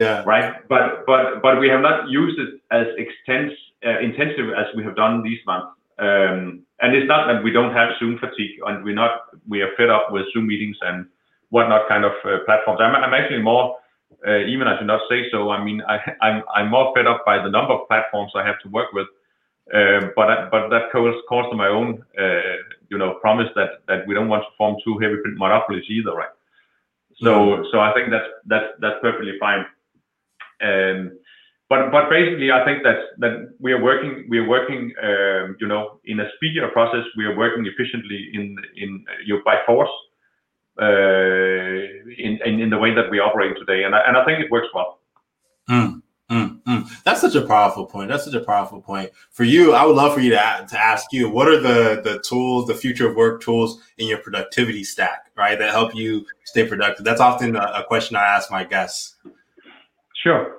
[0.00, 0.22] Yeah.
[0.24, 0.68] Right.
[0.68, 4.96] But but but we have not used it as extensive uh, intensive as we have
[4.96, 5.68] done these months.
[5.98, 9.70] Um, and it's not that we don't have Zoom fatigue, and we're not we are
[9.76, 11.06] fed up with Zoom meetings and
[11.48, 12.80] whatnot kind of uh, platforms.
[12.82, 13.76] I'm, I'm actually more
[14.26, 15.50] uh, even I should not say so.
[15.50, 18.60] I mean I, I'm I'm more fed up by the number of platforms I have
[18.64, 19.08] to work with
[19.74, 22.56] Uh, but but that calls calls to my own uh,
[22.88, 26.14] you know promise that that we don't want to form two heavy print monopolies either,
[26.14, 26.34] right?
[27.18, 27.62] So mm-hmm.
[27.72, 29.66] so I think that's that's that's perfectly fine.
[30.60, 31.18] Um,
[31.68, 35.66] but but basically, I think that that we are working we are working um, you
[35.66, 37.04] know in a speedier process.
[37.16, 39.90] We are working efficiently in in you know, by force
[40.80, 44.40] uh, in, in, in the way that we operate today, and I, and I think
[44.40, 45.00] it works well.
[45.68, 46.02] Mm.
[46.30, 47.02] Mm, mm.
[47.04, 48.08] That's such a powerful point.
[48.08, 49.74] That's such a powerful point for you.
[49.74, 52.74] I would love for you to to ask you what are the the tools, the
[52.74, 55.56] future of work tools in your productivity stack, right?
[55.56, 57.04] That help you stay productive.
[57.04, 59.14] That's often a, a question I ask my guests.
[60.26, 60.58] Sure.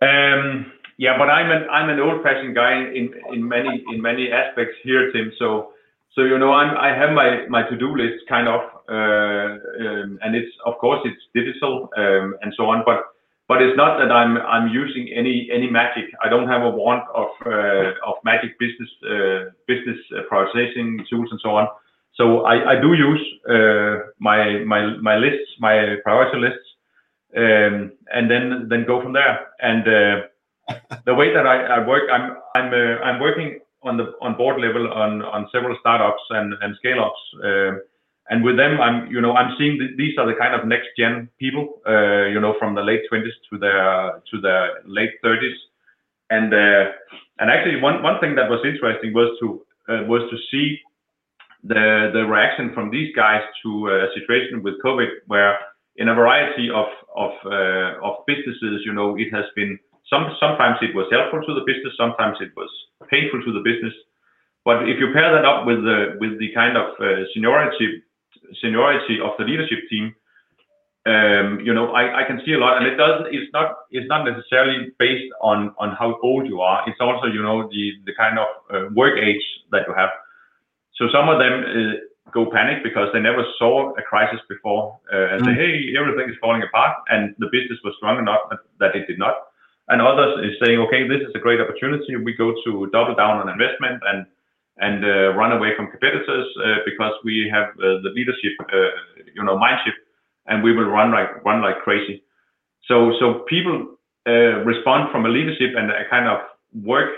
[0.00, 3.12] Um, yeah, but I'm an I'm an old fashioned guy in
[3.46, 5.32] many aspects here, Tim.
[5.38, 5.72] So
[6.16, 10.50] you know I have my my to do list kind of, uh, um, and it's
[10.64, 15.68] of course it's digital um, and so on, but it's not that I'm using any
[15.70, 16.04] magic.
[16.24, 20.00] I don't have a wand of uh, of magic business uh, business
[20.30, 21.68] processing tools and so on.
[22.14, 23.24] So I, do use
[24.20, 26.73] my lists, my priority lists,
[27.36, 29.48] um, and then then go from there.
[29.60, 30.74] And uh,
[31.06, 34.60] the way that I, I work, I'm I'm uh, I'm working on the on board
[34.60, 37.20] level on on several startups and and scale ups.
[37.42, 37.82] Um,
[38.30, 40.88] and with them, I'm you know I'm seeing th- these are the kind of next
[40.96, 45.56] gen people, uh, you know, from the late 20s to their to the late 30s,
[46.30, 46.92] and uh,
[47.38, 50.78] and actually one one thing that was interesting was to uh, was to see
[51.64, 55.58] the the reaction from these guys to a situation with COVID, where
[55.96, 59.78] in a variety of of uh, of businesses, you know, it has been
[60.10, 62.70] some sometimes it was helpful to the business, sometimes it was
[63.08, 63.94] painful to the business.
[64.64, 68.02] But if you pair that up with the with the kind of uh, seniority
[68.60, 70.14] seniority of the leadership team,
[71.06, 73.26] um, you know, I, I can see a lot, and it does.
[73.30, 73.76] It's not.
[73.90, 76.82] It's not necessarily based on on how old you are.
[76.88, 80.10] It's also, you know, the the kind of uh, work age that you have.
[80.96, 81.92] So some of them uh,
[82.32, 85.46] go panic because they never saw a crisis before, uh, and mm.
[85.46, 88.40] say, "Hey, everything is falling apart," and the business was strong enough
[88.80, 89.34] that it did not.
[89.88, 92.16] And others is saying, "Okay, this is a great opportunity.
[92.16, 94.26] We go to double down on investment and
[94.78, 98.54] and uh, run away from competitors uh, because we have uh, the leadership,
[99.34, 99.94] you know, mindship,
[100.46, 102.24] and we will run like run like crazy.
[102.88, 103.96] So so people
[104.64, 106.38] respond from a leadership and a kind of
[106.82, 107.10] work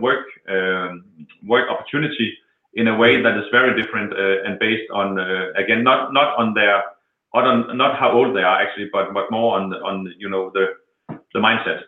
[0.00, 1.04] work um,
[1.46, 2.36] work opportunity
[2.76, 5.18] in a way that is very different and based on
[5.56, 6.82] again not not on their
[7.34, 10.50] not on not how old they are actually, but but more on on you know
[10.54, 10.68] the
[11.08, 11.82] the mindset.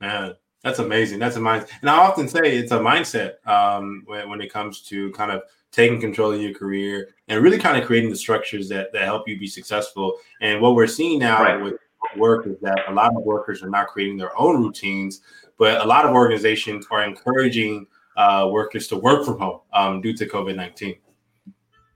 [0.00, 1.18] Man, that's amazing.
[1.18, 4.82] That's a mind, and I often say it's a mindset um, when, when it comes
[4.82, 5.42] to kind of
[5.72, 9.28] taking control of your career and really kind of creating the structures that that help
[9.28, 10.18] you be successful.
[10.40, 11.62] And what we're seeing now right.
[11.62, 11.74] with
[12.16, 15.20] work is that a lot of workers are not creating their own routines,
[15.58, 17.86] but a lot of organizations are encouraging
[18.16, 20.96] uh, workers to work from home um, due to COVID nineteen.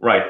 [0.01, 0.23] Right.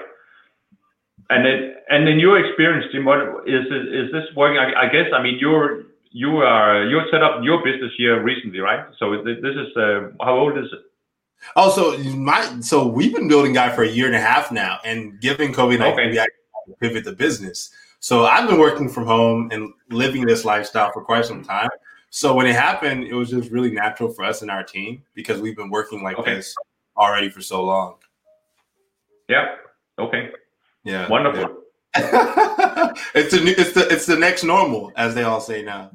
[1.29, 4.59] And then, and in your experience, Jim, what is is this working?
[4.59, 8.59] I, I guess I mean you're you are you set up your business here recently,
[8.59, 8.85] right?
[8.99, 10.81] So this is uh, how old is it?
[11.55, 14.79] Oh, so my so we've been building Guide for a year and a half now,
[14.85, 16.27] and given COVID nineteen, okay.
[16.67, 17.71] we pivot the business.
[18.01, 21.69] So I've been working from home and living this lifestyle for quite some time.
[22.11, 25.41] So when it happened, it was just really natural for us and our team because
[25.41, 26.35] we've been working like okay.
[26.35, 26.55] this
[26.97, 27.97] already for so long.
[29.29, 29.55] Yeah.
[29.99, 30.31] Okay.
[30.83, 31.09] Yeah.
[31.09, 31.59] Wonderful.
[31.97, 32.93] Yeah.
[33.15, 35.91] it's a it's the it's the next normal, as they all say now.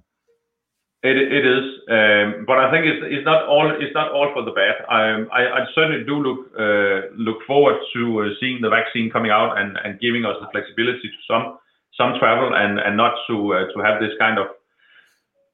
[1.04, 4.42] It, it is, um, but I think it's, it's not all it's not all for
[4.42, 4.76] the bad.
[4.90, 9.32] Um, I, I certainly do look uh, look forward to uh, seeing the vaccine coming
[9.32, 11.60] out and, and giving us the flexibility to some
[11.96, 14.48] some travel and, and not to uh, to have this kind of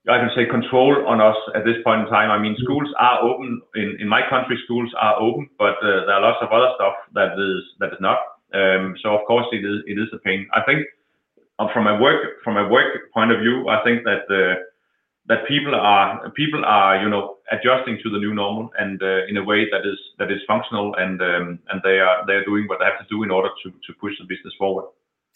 [0.10, 2.32] I can say control on us at this point in time.
[2.32, 4.58] I mean, schools are open in, in my country.
[4.66, 8.02] Schools are open, but uh, there are lots of other stuff that is that is
[8.02, 8.18] not.
[8.54, 10.48] Um, so of course it is it is a pain.
[10.54, 10.88] I think
[11.60, 14.58] uh, from a work from a work point of view, I think that uh,
[15.28, 19.38] that people are people are you know adjusting to the new normal and uh, in
[19.38, 22.68] a way that is that is functional and um, and they are they are doing
[22.68, 24.86] what they have to do in order to to push the business forward.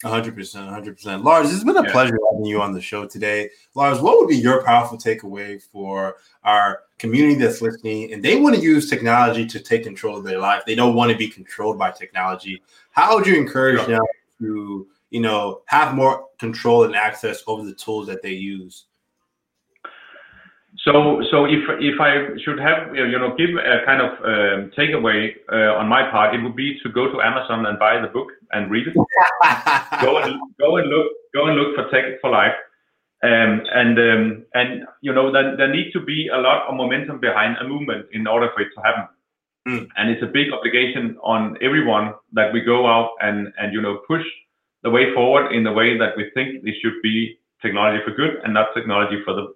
[0.04, 1.24] 100%, 100%.
[1.24, 1.92] Lars, it's been a yeah.
[1.92, 3.48] pleasure having you on the show today.
[3.74, 8.54] Lars, what would be your powerful takeaway for our community that's listening and they want
[8.54, 10.64] to use technology to take control of their life?
[10.66, 12.62] They don't want to be controlled by technology.
[12.90, 13.86] How would you encourage sure.
[13.86, 14.04] them
[14.40, 18.84] to, you know, have more control and access over the tools that they use?
[20.86, 25.34] So, so if if I should have you know give a kind of um, takeaway
[25.52, 28.28] uh, on my part, it would be to go to Amazon and buy the book
[28.52, 28.94] and read it.
[30.00, 32.54] go and go and look go and look for Tech for Life.
[33.24, 37.18] Um, and um, and you know there, there needs to be a lot of momentum
[37.18, 39.08] behind a movement in order for it to happen.
[39.66, 39.88] Mm.
[39.96, 44.02] And it's a big obligation on everyone that we go out and and you know
[44.06, 44.22] push
[44.84, 48.36] the way forward in the way that we think this should be technology for good
[48.44, 49.52] and not technology for the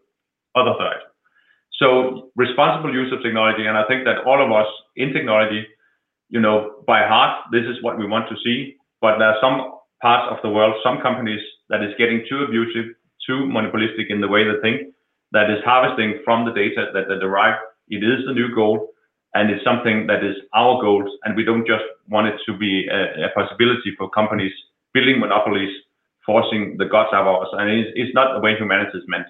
[0.56, 1.09] other side.
[1.80, 5.66] So responsible use of technology, and I think that all of us in technology,
[6.28, 8.76] you know, by heart, this is what we want to see.
[9.00, 12.92] But there are some parts of the world, some companies that is getting too abusive,
[13.26, 14.92] too monopolistic in the way they think,
[15.32, 17.56] that is harvesting from the data that they derive.
[17.88, 18.90] It is the new goal,
[19.34, 22.88] and it's something that is our goals, and we don't just want it to be
[22.88, 24.52] a, a possibility for companies
[24.92, 25.72] building monopolies,
[26.26, 29.26] forcing the gods out of us, and it's, it's not the way humanity is meant.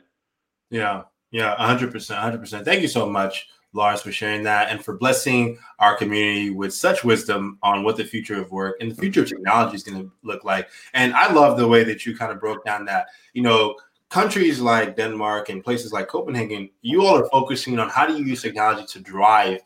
[0.70, 2.64] Yeah, yeah, 100%, 100%.
[2.64, 7.04] Thank you so much, Lars, for sharing that and for blessing our community with such
[7.04, 10.10] wisdom on what the future of work and the future of technology is going to
[10.22, 10.68] look like.
[10.94, 13.76] And I love the way that you kind of broke down that, you know,
[14.08, 18.24] countries like Denmark and places like Copenhagen, you all are focusing on how do you
[18.24, 19.60] use technology to drive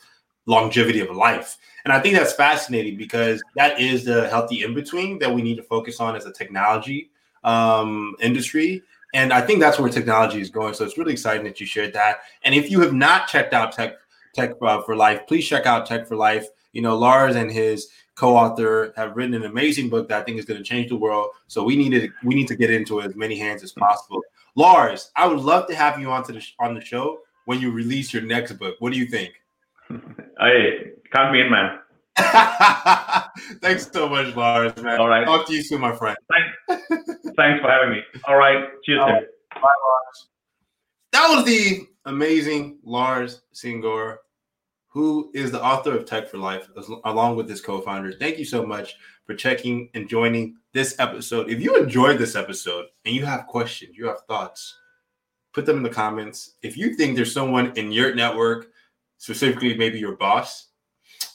[0.47, 1.57] longevity of life.
[1.85, 5.57] And I think that's fascinating because that is the healthy in between that we need
[5.57, 7.11] to focus on as a technology
[7.43, 8.83] um, industry.
[9.15, 10.75] And I think that's where technology is going.
[10.75, 12.19] So it's really exciting that you shared that.
[12.43, 13.95] And if you have not checked out Tech
[14.35, 16.47] Tech uh, for Life, please check out Tech for Life.
[16.73, 20.45] You know, Lars and his co-author have written an amazing book that I think is
[20.45, 21.31] going to change the world.
[21.47, 24.21] So we need to we need to get into as many hands as possible.
[24.57, 28.13] Lars, I would love to have you onto the on the show when you release
[28.13, 28.75] your next book.
[28.81, 29.33] What do you think?
[30.41, 31.79] I count me in, man.
[33.61, 34.77] Thanks so much, Lars.
[34.77, 35.01] Man.
[35.01, 35.25] All right.
[35.25, 36.17] Talk to you soon, my friend.
[36.31, 36.89] Thanks.
[37.37, 38.03] Thanks for having me.
[38.27, 38.69] All right.
[38.85, 39.01] Cheers.
[39.03, 39.25] Oh, Tim.
[39.55, 40.29] Bye, Lars.
[41.13, 44.19] That was the amazing Lars Thinggaard,
[44.89, 46.69] who is the author of Tech for Life,
[47.05, 48.13] along with his co-founder.
[48.13, 51.51] Thank you so much for checking and joining this episode.
[51.51, 54.79] If you enjoyed this episode and you have questions, you have thoughts,
[55.53, 56.55] put them in the comments.
[56.63, 58.71] If you think there's someone in your network,
[59.19, 60.69] specifically maybe your boss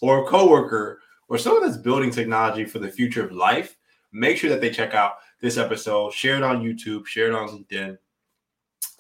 [0.02, 3.78] or a coworker or someone that's building technology for the future of life,
[4.12, 7.50] make sure that they check out this episode, share it on YouTube, share it on
[7.50, 7.98] LinkedIn.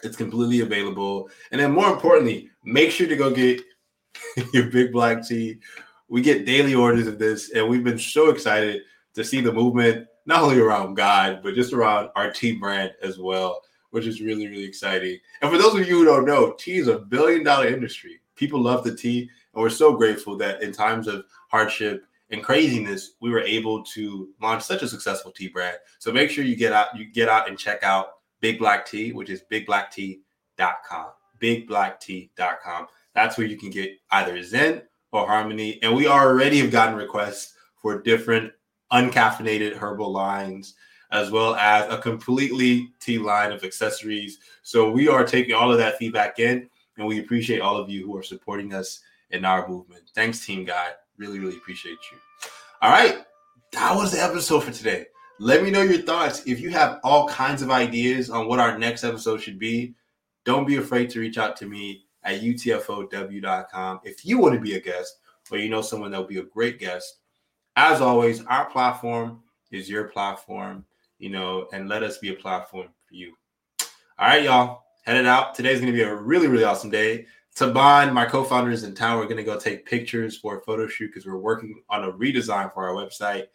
[0.03, 1.29] It's completely available.
[1.51, 3.61] And then more importantly, make sure to go get
[4.53, 5.57] your big black tea.
[6.07, 8.81] We get daily orders of this, and we've been so excited
[9.13, 13.19] to see the movement, not only around Guide, but just around our tea brand as
[13.19, 13.61] well,
[13.91, 15.17] which is really, really exciting.
[15.41, 18.21] And for those of you who don't know, tea is a billion dollar industry.
[18.35, 19.29] People love the tea,
[19.59, 24.29] and we're so grateful that in times of hardship and craziness, we were able to
[24.41, 25.75] launch such a successful tea brand.
[25.97, 29.11] So make sure you get out, you get out and check out Big Black Tea,
[29.11, 31.07] which is bigblacktea.com.
[31.41, 32.87] Bigblacktea.com.
[33.13, 35.77] That's where you can get either Zen or Harmony.
[35.81, 38.53] And we already have gotten requests for different
[38.93, 40.75] uncaffeinated herbal lines,
[41.11, 44.39] as well as a completely tea line of accessories.
[44.63, 48.05] So we are taking all of that feedback in, and we appreciate all of you
[48.05, 49.01] who are supporting us
[49.31, 50.03] in our movement.
[50.15, 50.93] Thanks, Team Guide.
[51.17, 52.17] Really, really appreciate you.
[52.81, 53.25] All right.
[53.73, 55.05] That was the episode for today.
[55.39, 56.43] Let me know your thoughts.
[56.45, 59.93] If you have all kinds of ideas on what our next episode should be,
[60.43, 63.99] don't be afraid to reach out to me at utfow.com.
[64.03, 65.19] If you want to be a guest
[65.51, 67.19] or you know someone that will be a great guest,
[67.75, 70.85] as always, our platform is your platform,
[71.19, 73.33] you know, and let us be a platform for you.
[74.17, 75.55] All right, y'all, headed out.
[75.55, 77.25] Today's going to be a really, really awesome day.
[77.55, 79.17] Taban, my co-founder, is in town.
[79.17, 82.11] We're going to go take pictures for a photo shoot because we're working on a
[82.11, 83.47] redesign for our website.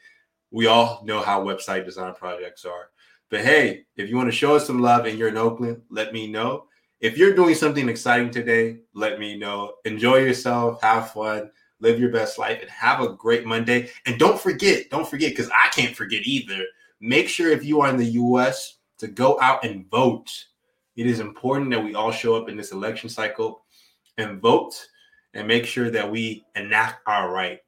[0.50, 2.90] We all know how website design projects are.
[3.30, 6.12] But hey, if you want to show us some love and you're in Oakland, let
[6.12, 6.66] me know.
[7.00, 9.74] If you're doing something exciting today, let me know.
[9.84, 13.90] Enjoy yourself, have fun, live your best life, and have a great Monday.
[14.06, 16.64] And don't forget, don't forget, because I can't forget either.
[17.00, 20.30] Make sure if you are in the US to go out and vote.
[20.96, 23.63] It is important that we all show up in this election cycle
[24.18, 24.74] and vote
[25.34, 27.60] and make sure that we enact our right.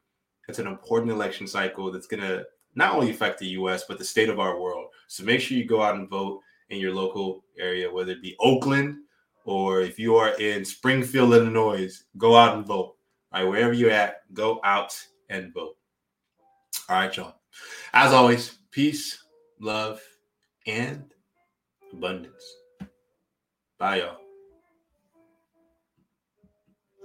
[0.48, 4.04] It's an important election cycle that's going to not only affect the US, but the
[4.04, 4.90] state of our world.
[5.08, 8.36] So make sure you go out and vote in your local area, whether it be
[8.38, 8.98] Oakland
[9.44, 12.96] or if you are in Springfield, Illinois, go out and vote.
[13.32, 15.76] All right, wherever you're at, go out and vote.
[16.88, 17.36] All right, y'all.
[17.92, 19.24] As always, peace,
[19.60, 20.02] love,
[20.66, 21.04] and
[21.92, 22.56] abundance.
[23.78, 24.25] Bye, y'all.